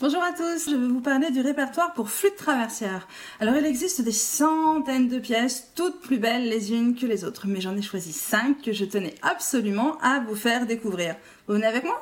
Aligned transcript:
Bonjour 0.00 0.22
à 0.22 0.32
tous, 0.32 0.70
je 0.70 0.76
vais 0.76 0.88
vous 0.88 1.02
parler 1.02 1.30
du 1.30 1.42
répertoire 1.42 1.92
pour 1.92 2.08
flûte 2.08 2.36
traversière. 2.36 3.06
Alors 3.38 3.54
il 3.56 3.66
existe 3.66 4.00
des 4.00 4.12
centaines 4.12 5.08
de 5.08 5.18
pièces, 5.18 5.72
toutes 5.76 6.00
plus 6.00 6.18
belles 6.18 6.48
les 6.48 6.72
unes 6.72 6.96
que 6.96 7.04
les 7.04 7.22
autres, 7.22 7.46
mais 7.46 7.60
j'en 7.60 7.76
ai 7.76 7.82
choisi 7.82 8.14
5 8.14 8.62
que 8.62 8.72
je 8.72 8.86
tenais 8.86 9.14
absolument 9.20 9.98
à 10.00 10.20
vous 10.20 10.36
faire 10.36 10.64
découvrir. 10.64 11.16
Vous 11.46 11.52
venez 11.52 11.66
avec 11.66 11.84
moi? 11.84 12.00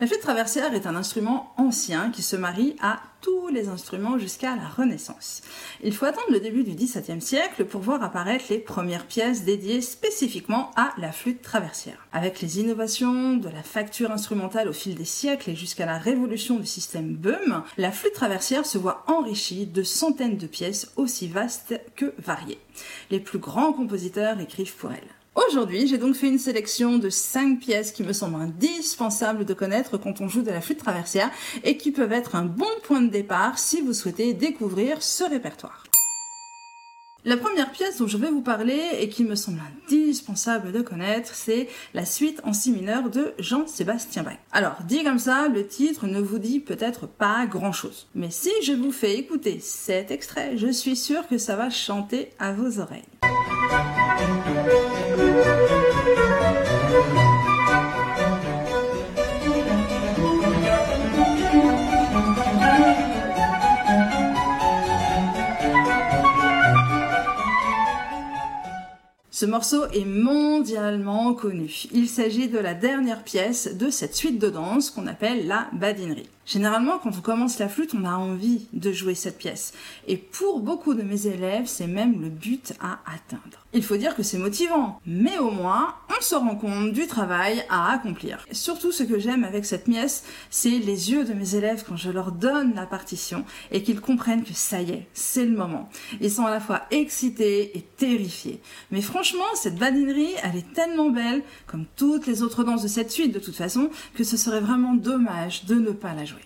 La 0.00 0.06
flûte 0.08 0.22
traversière 0.22 0.74
est 0.74 0.86
un 0.88 0.96
instrument 0.96 1.52
ancien 1.56 2.10
qui 2.10 2.22
se 2.22 2.34
marie 2.34 2.74
à 2.82 3.00
les 3.50 3.68
instruments 3.68 4.18
jusqu'à 4.18 4.56
la 4.56 4.68
Renaissance. 4.68 5.42
Il 5.82 5.92
faut 5.92 6.06
attendre 6.06 6.30
le 6.30 6.40
début 6.40 6.64
du 6.64 6.74
XVIIe 6.74 7.20
siècle 7.20 7.64
pour 7.64 7.80
voir 7.80 8.02
apparaître 8.02 8.46
les 8.50 8.58
premières 8.58 9.06
pièces 9.06 9.44
dédiées 9.44 9.80
spécifiquement 9.80 10.70
à 10.76 10.92
la 10.98 11.12
flûte 11.12 11.42
traversière. 11.42 12.06
Avec 12.12 12.40
les 12.40 12.60
innovations 12.60 13.36
de 13.36 13.48
la 13.48 13.62
facture 13.62 14.10
instrumentale 14.10 14.68
au 14.68 14.72
fil 14.72 14.94
des 14.94 15.04
siècles 15.04 15.50
et 15.50 15.56
jusqu'à 15.56 15.86
la 15.86 15.98
révolution 15.98 16.58
du 16.58 16.66
système 16.66 17.14
Böhm, 17.14 17.62
la 17.76 17.92
flûte 17.92 18.14
traversière 18.14 18.66
se 18.66 18.78
voit 18.78 19.04
enrichie 19.06 19.66
de 19.66 19.82
centaines 19.82 20.38
de 20.38 20.46
pièces 20.46 20.92
aussi 20.96 21.28
vastes 21.28 21.80
que 21.96 22.14
variées. 22.18 22.60
Les 23.10 23.20
plus 23.20 23.38
grands 23.38 23.72
compositeurs 23.72 24.40
écrivent 24.40 24.76
pour 24.76 24.92
elle. 24.92 25.19
Aujourd'hui, 25.50 25.88
j'ai 25.88 25.98
donc 25.98 26.14
fait 26.14 26.28
une 26.28 26.38
sélection 26.38 26.98
de 26.98 27.10
5 27.10 27.58
pièces 27.58 27.90
qui 27.90 28.04
me 28.04 28.12
semblent 28.12 28.40
indispensables 28.40 29.44
de 29.44 29.52
connaître 29.52 29.98
quand 29.98 30.20
on 30.20 30.28
joue 30.28 30.42
de 30.42 30.50
la 30.50 30.60
flûte 30.60 30.78
traversière 30.78 31.28
et 31.64 31.76
qui 31.76 31.90
peuvent 31.90 32.12
être 32.12 32.36
un 32.36 32.44
bon 32.44 32.70
point 32.84 33.00
de 33.00 33.10
départ 33.10 33.58
si 33.58 33.80
vous 33.80 33.92
souhaitez 33.92 34.32
découvrir 34.32 35.02
ce 35.02 35.24
répertoire. 35.24 35.82
La 37.24 37.36
première 37.36 37.72
pièce 37.72 37.98
dont 37.98 38.06
je 38.06 38.16
vais 38.16 38.30
vous 38.30 38.42
parler 38.42 38.80
et 39.00 39.08
qui 39.08 39.24
me 39.24 39.34
semble 39.34 39.60
indispensable 39.90 40.70
de 40.70 40.82
connaître, 40.82 41.34
c'est 41.34 41.68
la 41.94 42.04
suite 42.04 42.40
en 42.44 42.52
si 42.52 42.70
mineur 42.70 43.10
de 43.10 43.34
Jean-Sébastien 43.40 44.22
Bach. 44.22 44.38
Alors, 44.52 44.76
dit 44.86 45.02
comme 45.02 45.18
ça, 45.18 45.48
le 45.48 45.66
titre 45.66 46.06
ne 46.06 46.20
vous 46.20 46.38
dit 46.38 46.60
peut-être 46.60 47.08
pas 47.08 47.44
grand-chose. 47.46 48.06
Mais 48.14 48.30
si 48.30 48.50
je 48.62 48.72
vous 48.72 48.92
fais 48.92 49.18
écouter 49.18 49.58
cet 49.60 50.12
extrait, 50.12 50.56
je 50.56 50.68
suis 50.68 50.94
sûre 50.94 51.26
que 51.26 51.38
ça 51.38 51.56
va 51.56 51.70
chanter 51.70 52.30
à 52.38 52.52
vos 52.52 52.78
oreilles. 52.78 53.02
Thank 53.68 53.90
you. 57.14 57.29
Ce 69.32 69.46
morceau 69.46 69.86
est 69.92 70.04
mondialement 70.04 71.34
connu. 71.34 71.84
Il 71.92 72.08
s'agit 72.08 72.48
de 72.48 72.58
la 72.58 72.74
dernière 72.74 73.22
pièce 73.22 73.76
de 73.76 73.88
cette 73.88 74.16
suite 74.16 74.40
de 74.40 74.50
danse 74.50 74.90
qu'on 74.90 75.06
appelle 75.06 75.46
la 75.46 75.68
badinerie. 75.72 76.28
Généralement, 76.46 76.98
quand 76.98 77.16
on 77.16 77.20
commence 77.20 77.60
la 77.60 77.68
flûte, 77.68 77.94
on 77.94 78.04
a 78.04 78.14
envie 78.14 78.66
de 78.72 78.90
jouer 78.90 79.14
cette 79.14 79.38
pièce. 79.38 79.72
Et 80.08 80.16
pour 80.16 80.58
beaucoup 80.58 80.94
de 80.94 81.02
mes 81.04 81.28
élèves, 81.28 81.66
c'est 81.66 81.86
même 81.86 82.20
le 82.20 82.28
but 82.28 82.72
à 82.80 82.98
atteindre. 83.06 83.64
Il 83.72 83.84
faut 83.84 83.96
dire 83.96 84.16
que 84.16 84.24
c'est 84.24 84.36
motivant, 84.36 84.98
mais 85.06 85.38
au 85.38 85.52
moins, 85.52 85.94
on 86.20 86.22
se 86.22 86.34
rend 86.34 86.54
compte 86.54 86.92
du 86.92 87.06
travail 87.06 87.64
à 87.70 87.92
accomplir. 87.92 88.44
Et 88.50 88.54
surtout, 88.54 88.92
ce 88.92 89.02
que 89.02 89.18
j'aime 89.18 89.42
avec 89.42 89.64
cette 89.64 89.84
pièce, 89.84 90.24
c'est 90.50 90.68
les 90.68 91.10
yeux 91.10 91.24
de 91.24 91.32
mes 91.32 91.54
élèves 91.54 91.82
quand 91.88 91.96
je 91.96 92.10
leur 92.10 92.32
donne 92.32 92.74
la 92.74 92.84
partition 92.84 93.46
et 93.70 93.82
qu'ils 93.82 94.02
comprennent 94.02 94.44
que 94.44 94.52
ça 94.52 94.82
y 94.82 94.90
est, 94.90 95.06
c'est 95.14 95.46
le 95.46 95.56
moment. 95.56 95.88
Ils 96.20 96.30
sont 96.30 96.44
à 96.44 96.50
la 96.50 96.60
fois 96.60 96.82
excités 96.90 97.74
et 97.76 97.80
terrifiés. 97.80 98.60
Mais 98.90 99.00
franchement, 99.00 99.44
cette 99.54 99.76
badinerie, 99.76 100.34
elle 100.42 100.56
est 100.56 100.72
tellement 100.74 101.08
belle, 101.08 101.42
comme 101.66 101.86
toutes 101.96 102.26
les 102.26 102.42
autres 102.42 102.64
danses 102.64 102.82
de 102.82 102.88
cette 102.88 103.10
suite 103.10 103.32
de 103.32 103.40
toute 103.40 103.56
façon, 103.56 103.88
que 104.14 104.24
ce 104.24 104.36
serait 104.36 104.60
vraiment 104.60 104.92
dommage 104.92 105.64
de 105.64 105.76
ne 105.76 105.90
pas 105.90 106.12
la 106.12 106.26
jouer. 106.26 106.44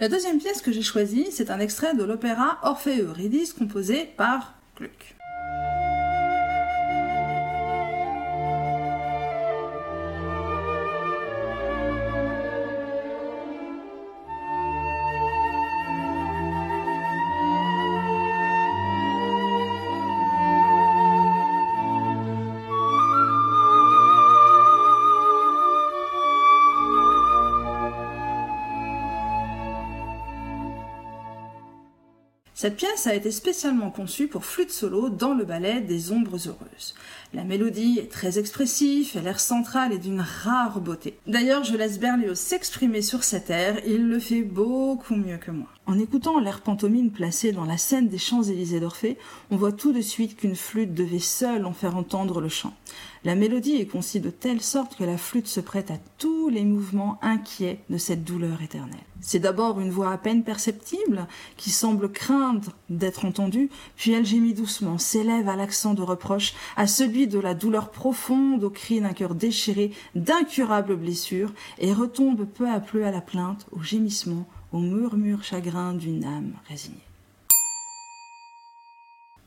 La 0.00 0.08
deuxième 0.08 0.38
pièce 0.38 0.62
que 0.62 0.72
j'ai 0.72 0.82
choisie, 0.82 1.28
c'est 1.30 1.50
un 1.50 1.60
extrait 1.60 1.94
de 1.94 2.02
l'opéra 2.02 2.58
Orphée 2.64 3.02
Eurydice 3.02 3.52
composé 3.52 4.10
par 4.16 4.54
Gluck. 4.76 5.19
Cette 32.60 32.76
pièce 32.76 33.06
a 33.06 33.14
été 33.14 33.30
spécialement 33.30 33.90
conçue 33.90 34.28
pour 34.28 34.44
flûte 34.44 34.70
solo 34.70 35.08
dans 35.08 35.32
le 35.32 35.46
ballet 35.46 35.80
des 35.80 36.12
Ombres 36.12 36.46
Heureuses. 36.46 36.94
La 37.32 37.42
mélodie 37.42 37.98
est 37.98 38.12
très 38.12 38.38
expressive 38.38 39.12
et 39.16 39.22
l'air 39.22 39.40
central 39.40 39.94
est 39.94 39.98
d'une 39.98 40.20
rare 40.20 40.78
beauté. 40.78 41.16
D'ailleurs, 41.26 41.64
je 41.64 41.74
laisse 41.74 41.98
Berlioz 41.98 42.38
s'exprimer 42.38 43.00
sur 43.00 43.24
cet 43.24 43.48
air, 43.48 43.80
il 43.86 44.06
le 44.06 44.18
fait 44.18 44.42
beaucoup 44.42 45.16
mieux 45.16 45.38
que 45.38 45.50
moi. 45.50 45.68
En 45.90 45.98
écoutant 45.98 46.38
l'air 46.38 46.60
pantomime 46.60 47.10
placé 47.10 47.50
dans 47.50 47.64
la 47.64 47.76
scène 47.76 48.06
des 48.06 48.16
Champs-Élysées 48.16 48.78
d'Orphée, 48.78 49.18
on 49.50 49.56
voit 49.56 49.72
tout 49.72 49.92
de 49.92 50.00
suite 50.00 50.36
qu'une 50.36 50.54
flûte 50.54 50.94
devait 50.94 51.18
seule 51.18 51.66
en 51.66 51.72
faire 51.72 51.96
entendre 51.96 52.40
le 52.40 52.48
chant. 52.48 52.72
La 53.24 53.34
mélodie 53.34 53.74
est 53.74 53.86
conçue 53.86 54.20
de 54.20 54.30
telle 54.30 54.60
sorte 54.60 54.96
que 54.96 55.02
la 55.02 55.18
flûte 55.18 55.48
se 55.48 55.58
prête 55.58 55.90
à 55.90 55.98
tous 56.16 56.48
les 56.48 56.64
mouvements 56.64 57.18
inquiets 57.22 57.80
de 57.90 57.98
cette 57.98 58.22
douleur 58.22 58.62
éternelle. 58.62 59.00
C'est 59.20 59.40
d'abord 59.40 59.80
une 59.80 59.90
voix 59.90 60.12
à 60.12 60.16
peine 60.16 60.44
perceptible 60.44 61.26
qui 61.56 61.70
semble 61.70 62.12
craindre 62.12 62.70
d'être 62.88 63.24
entendue, 63.24 63.68
puis 63.96 64.12
elle 64.12 64.24
gémit 64.24 64.54
doucement, 64.54 64.96
s'élève 64.96 65.48
à 65.48 65.56
l'accent 65.56 65.94
de 65.94 66.02
reproche, 66.02 66.54
à 66.76 66.86
celui 66.86 67.26
de 67.26 67.40
la 67.40 67.54
douleur 67.54 67.90
profonde, 67.90 68.62
au 68.62 68.70
cri 68.70 69.00
d'un 69.00 69.12
cœur 69.12 69.34
déchiré, 69.34 69.90
d'incurables 70.14 70.94
blessures, 70.94 71.52
et 71.80 71.92
retombe 71.92 72.44
peu 72.44 72.70
à 72.70 72.78
peu 72.78 73.04
à 73.04 73.10
la 73.10 73.20
plainte, 73.20 73.66
au 73.72 73.82
gémissement, 73.82 74.46
au 74.72 74.78
murmure 74.78 75.44
chagrin 75.44 75.94
d'une 75.94 76.24
âme 76.24 76.52
résignée. 76.68 77.04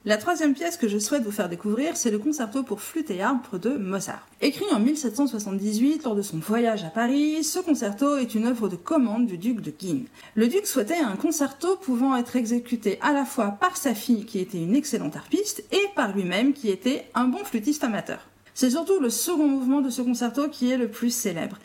La 0.06 0.18
troisième 0.18 0.54
pièce 0.54 0.76
que 0.76 0.90
je 0.90 0.98
souhaite 0.98 1.24
vous 1.24 1.32
faire 1.32 1.48
découvrir, 1.48 1.96
c'est 1.96 2.12
le 2.12 2.20
concerto 2.20 2.62
pour 2.62 2.82
flûte 2.82 3.10
et 3.10 3.22
harpe 3.22 3.56
de 3.56 3.70
Mozart. 3.78 4.28
Écrit 4.42 4.66
en 4.74 4.80
1778 4.82 6.04
lors 6.04 6.16
de 6.16 6.22
son 6.22 6.40
voyage 6.40 6.84
à 6.84 6.90
Paris, 6.90 7.42
ce 7.42 7.60
concerto 7.60 8.18
est 8.18 8.36
une 8.36 8.46
œuvre 8.46 8.68
de 8.68 8.76
commande 8.76 9.28
du 9.28 9.38
duc 9.38 9.62
de 9.62 9.72
Guine. 9.72 10.08
Le 10.36 10.50
duc 10.50 10.68
souhaitait 10.68 11.00
un 11.00 11.16
concerto 11.16 11.78
pouvant 11.78 12.18
être 12.18 12.36
exécuté 12.36 13.00
à 13.02 13.14
la 13.14 13.24
fois 13.24 13.52
par 13.52 13.78
sa 13.78 13.96
fille 13.96 14.26
qui 14.26 14.40
était 14.40 14.58
une 14.58 14.76
excellente 14.76 15.16
harpiste 15.16 15.64
et 15.72 15.88
par 15.96 16.14
lui-même 16.14 16.52
qui 16.52 16.70
était 16.70 17.06
un 17.16 17.30
bon 17.30 17.46
flûtiste 17.46 17.86
amateur. 17.86 18.28
C'est 18.54 18.72
surtout 18.72 19.00
le 19.00 19.10
second 19.10 19.48
mouvement 19.48 19.80
de 19.80 19.90
ce 19.90 20.02
concerto 20.02 20.50
qui 20.50 20.70
est 20.70 20.78
le 20.78 20.90
plus 20.90 21.16
célèbre. 21.16 21.60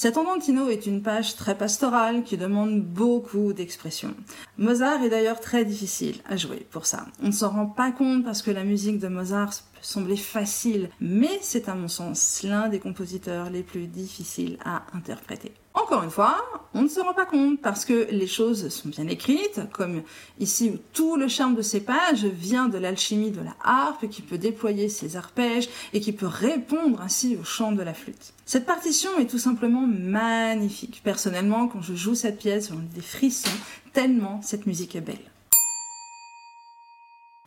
Cet 0.00 0.16
andantino 0.16 0.70
est 0.70 0.86
une 0.86 1.02
page 1.02 1.36
très 1.36 1.54
pastorale 1.54 2.22
qui 2.24 2.38
demande 2.38 2.80
beaucoup 2.80 3.52
d'expression. 3.52 4.14
Mozart 4.56 5.02
est 5.02 5.10
d'ailleurs 5.10 5.40
très 5.40 5.66
difficile 5.66 6.22
à 6.26 6.38
jouer 6.38 6.66
pour 6.70 6.86
ça. 6.86 7.04
On 7.22 7.26
ne 7.26 7.32
s'en 7.32 7.50
rend 7.50 7.66
pas 7.66 7.92
compte 7.92 8.24
parce 8.24 8.40
que 8.40 8.50
la 8.50 8.64
musique 8.64 8.98
de 8.98 9.08
Mozart 9.08 9.50
peut 9.50 9.80
sembler 9.82 10.16
facile, 10.16 10.88
mais 11.02 11.38
c'est 11.42 11.68
à 11.68 11.74
mon 11.74 11.88
sens 11.88 12.42
l'un 12.44 12.70
des 12.70 12.78
compositeurs 12.78 13.50
les 13.50 13.62
plus 13.62 13.88
difficiles 13.88 14.56
à 14.64 14.84
interpréter. 14.94 15.52
Encore 15.74 16.02
une 16.02 16.10
fois, 16.10 16.38
on 16.74 16.82
ne 16.82 16.88
se 16.88 17.00
rend 17.00 17.14
pas 17.14 17.26
compte 17.26 17.60
parce 17.60 17.84
que 17.84 18.06
les 18.10 18.26
choses 18.26 18.68
sont 18.68 18.88
bien 18.88 19.08
écrites, 19.08 19.60
comme 19.72 20.02
ici 20.38 20.70
où 20.70 20.78
tout 20.92 21.16
le 21.16 21.26
charme 21.26 21.56
de 21.56 21.62
ces 21.62 21.80
pages 21.80 22.24
vient 22.24 22.68
de 22.68 22.78
l'alchimie 22.78 23.32
de 23.32 23.40
la 23.40 23.56
harpe 23.64 24.08
qui 24.08 24.22
peut 24.22 24.38
déployer 24.38 24.88
ses 24.88 25.16
arpèges 25.16 25.68
et 25.92 26.00
qui 26.00 26.12
peut 26.12 26.26
répondre 26.26 27.00
ainsi 27.00 27.36
au 27.36 27.44
chant 27.44 27.72
de 27.72 27.82
la 27.82 27.94
flûte. 27.94 28.34
Cette 28.46 28.66
partition 28.66 29.10
est 29.18 29.26
tout 29.28 29.38
simplement 29.38 29.86
magnifique. 29.86 31.00
Personnellement, 31.02 31.66
quand 31.66 31.82
je 31.82 31.94
joue 31.94 32.14
cette 32.14 32.38
pièce, 32.38 32.68
j'en 32.68 32.76
ai 32.76 32.94
des 32.94 33.00
frissons 33.00 33.50
tellement 33.92 34.40
cette 34.42 34.66
musique 34.66 34.94
est 34.94 35.00
belle. 35.00 35.18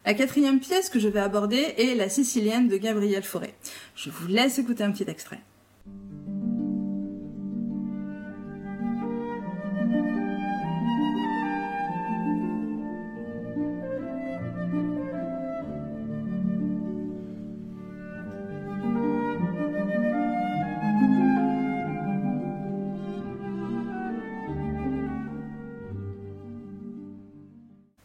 La 0.06 0.14
quatrième 0.14 0.60
pièce 0.60 0.90
que 0.90 1.00
je 1.00 1.08
vais 1.08 1.22
aborder 1.22 1.76
est 1.78 1.96
La 1.96 2.10
Sicilienne 2.10 2.68
de 2.68 2.76
Gabriel 2.76 3.24
Fauré. 3.24 3.56
Je 3.96 4.10
vous 4.10 4.28
laisse 4.28 4.60
écouter 4.60 4.84
un 4.84 4.92
petit 4.92 5.10
extrait. 5.10 5.40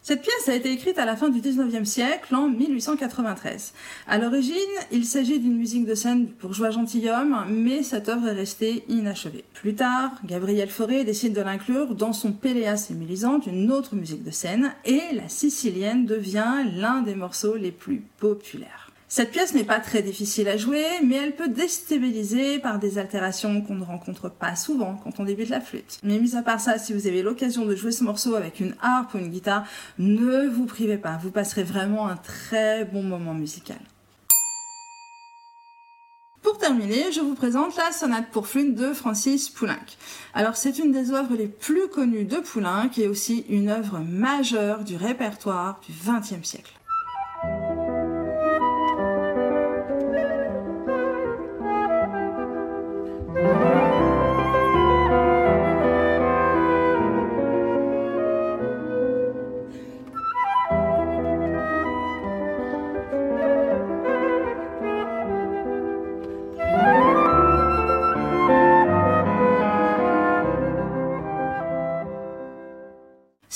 Cette 0.09 0.23
pièce 0.23 0.49
a 0.49 0.55
été 0.55 0.73
écrite 0.73 0.97
à 0.99 1.05
la 1.05 1.17
fin 1.17 1.29
du 1.29 1.43
19e 1.43 1.85
siècle, 1.85 2.35
en 2.35 2.49
1893. 2.49 3.75
À 4.07 4.17
l'origine, 4.17 4.55
il 4.91 5.05
s'agit 5.05 5.39
d'une 5.39 5.59
musique 5.59 5.85
de 5.85 5.95
scène 5.95 6.29
pour 6.29 6.55
joie 6.55 6.71
gentilhomme, 6.71 7.45
mais 7.51 7.83
cette 7.83 8.09
œuvre 8.09 8.29
est 8.29 8.33
restée 8.33 8.85
inachevée. 8.89 9.45
Plus 9.53 9.75
tard, 9.75 10.13
Gabriel 10.25 10.71
Fauré 10.71 11.05
décide 11.05 11.35
de 11.35 11.43
l'inclure 11.43 11.95
dans 11.95 12.15
son 12.15 12.33
Péléas 12.33 12.89
et 12.91 12.95
Mélisande, 12.95 13.43
une 13.49 13.71
autre 13.71 13.97
musique 13.97 14.25
de 14.25 14.31
scène, 14.31 14.73
et 14.87 15.03
la 15.13 15.29
sicilienne 15.29 16.07
devient 16.07 16.65
l'un 16.75 17.03
des 17.03 17.15
morceaux 17.15 17.57
les 17.57 17.71
plus 17.71 18.03
populaires. 18.19 18.88
Cette 19.11 19.31
pièce 19.31 19.55
n'est 19.55 19.65
pas 19.65 19.81
très 19.81 20.03
difficile 20.03 20.49
à 20.49 20.59
jouer, 20.59 20.85
mais 21.03 21.17
elle 21.17 21.35
peut 21.35 21.49
déstabiliser 21.49 22.59
par 22.59 22.79
des 22.79 22.99
altérations 22.99 23.63
qu'on 23.63 23.77
ne 23.77 23.85
rencontre 23.85 24.29
pas 24.29 24.55
souvent 24.55 25.01
quand 25.03 25.19
on 25.19 25.25
débute 25.25 25.49
la 25.49 25.63
flûte. 25.63 25.99
Mais 26.03 26.19
mis 26.19 26.37
à 26.37 26.43
part 26.43 26.61
ça, 26.61 26.77
si 26.77 26.93
vous 26.93 27.07
avez 27.07 27.23
l'occasion 27.23 27.65
de 27.65 27.75
jouer 27.75 27.91
ce 27.91 28.05
morceau 28.05 28.35
avec 28.35 28.61
une 28.61 28.75
harpe 28.83 29.15
ou 29.15 29.19
une 29.19 29.31
guitare, 29.31 29.65
ne 29.99 30.47
vous 30.49 30.67
privez 30.67 30.99
pas, 30.99 31.19
vous 31.23 31.31
passerez 31.31 31.63
vraiment 31.63 32.07
un 32.07 32.17
très 32.17 32.85
bon 32.85 33.03
moment 33.03 33.33
musical. 33.33 33.79
Pour 36.43 36.59
terminer, 36.59 37.11
je 37.11 37.21
vous 37.21 37.35
présente 37.35 37.77
la 37.77 37.93
sonate 37.93 38.29
pour 38.31 38.47
flûte 38.47 38.75
de 38.75 38.93
Francis 38.93 39.49
Poulenc. 39.49 39.97
Alors 40.35 40.57
c'est 40.57 40.79
une 40.79 40.93
des 40.93 41.13
œuvres 41.13 41.35
les 41.35 41.49
plus 41.49 41.89
connues 41.89 42.27
de 42.27 42.37
Poulenc 42.37 42.91
et 42.99 43.09
aussi 43.09 43.47
une 43.49 43.71
œuvre 43.71 44.01
majeure 44.01 44.85
du 44.85 44.97
répertoire 44.97 45.81
du 45.87 45.93
XXe 45.93 46.47
siècle. 46.47 46.78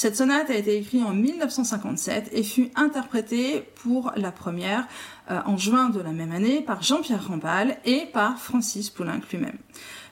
Cette 0.02 0.16
sonate 0.16 0.50
a 0.50 0.56
été 0.56 0.78
écrite 0.78 1.04
en 1.04 1.12
1957 1.12 2.30
et 2.32 2.42
fut 2.42 2.72
interprétée 2.74 3.62
pour 3.76 4.10
la 4.16 4.32
première 4.32 4.88
euh, 5.30 5.38
en 5.46 5.56
juin 5.56 5.90
de 5.90 6.00
la 6.00 6.10
même 6.10 6.32
année 6.32 6.60
par 6.60 6.82
Jean-Pierre 6.82 7.28
Rambal 7.28 7.76
et 7.84 8.06
par 8.12 8.36
Francis 8.40 8.90
Poulenc 8.90 9.20
lui-même. 9.30 9.58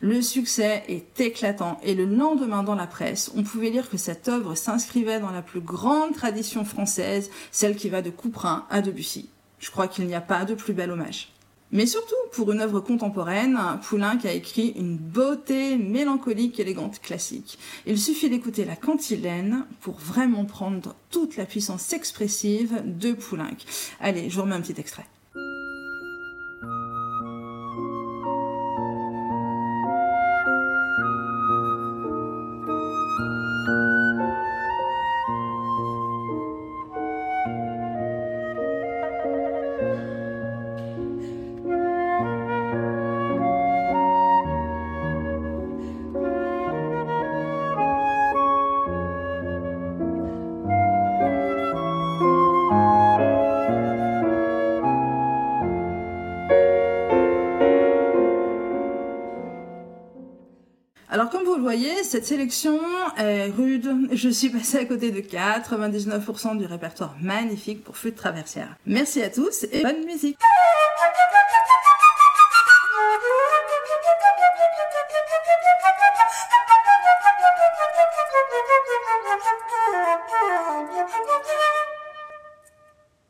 Le 0.01 0.23
succès 0.23 0.85
est 0.87 1.19
éclatant 1.19 1.77
et 1.83 1.97
le 1.97 2.05
lendemain 2.05 2.63
dans 2.63 2.77
la 2.77 2.87
presse, 2.87 3.33
on 3.35 3.43
pouvait 3.43 3.71
lire 3.71 3.91
que 3.91 3.97
cette 3.97 4.29
œuvre 4.29 4.55
s'inscrivait 4.55 5.19
dans 5.19 5.33
la 5.33 5.43
plus 5.43 5.61
grande 5.61 6.15
tradition 6.15 6.65
française, 6.65 7.29
celle 7.51 7.75
qui 7.75 7.89
va 7.89 8.01
de 8.01 8.11
Couperin 8.11 8.67
à 8.71 8.83
Debussy. 8.83 9.29
Je 9.59 9.73
crois 9.73 9.89
qu'il 9.89 10.07
n'y 10.07 10.15
a 10.15 10.21
pas 10.21 10.45
de 10.45 10.55
plus 10.55 10.73
bel 10.73 10.93
hommage. 10.93 11.33
Mais 11.73 11.87
surtout, 11.87 12.17
pour 12.33 12.51
une 12.51 12.61
œuvre 12.61 12.81
contemporaine, 12.81 13.59
Poulenc 13.83 14.19
a 14.25 14.33
écrit 14.33 14.73
une 14.77 14.97
beauté 14.97 15.77
mélancolique, 15.77 16.59
élégante, 16.59 17.01
classique. 17.01 17.59
Il 17.87 17.99
suffit 17.99 18.29
d'écouter 18.29 18.65
la 18.65 18.77
cantilène 18.77 19.65
pour 19.81 19.95
vraiment 19.95 20.45
prendre 20.45 20.95
toute 21.11 21.37
la 21.37 21.47
puissance 21.47 21.93
expressive 21.93 22.83
de 22.85 23.13
Poulenc. 23.13 23.57
Allez, 24.01 24.31
je 24.31 24.37
vous 24.37 24.43
remets 24.43 24.57
un 24.57 24.61
petit 24.61 24.81
extrait. 24.81 25.07
Voyez, 61.71 62.03
cette 62.03 62.27
sélection 62.27 62.81
est 63.17 63.47
rude. 63.47 64.09
Je 64.11 64.29
suis 64.29 64.49
passée 64.49 64.79
à 64.79 64.85
côté 64.85 65.13
de 65.13 65.21
99% 65.21 66.59
du 66.59 66.67
répertoire 66.67 67.15
magnifique 67.21 67.85
pour 67.85 67.97
flûte 67.97 68.17
traversière. 68.17 68.77
Merci 68.87 69.23
à 69.23 69.31
tous 69.31 69.65
et 69.71 69.81
bonne 69.81 70.05
musique 70.05 70.37